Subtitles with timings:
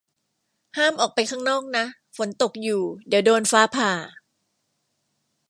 [0.77, 3.91] ห้ามออกไปข้างนอกนะ ฝนตกอยู่ เดี๋ยวโดนฟ้าผ่า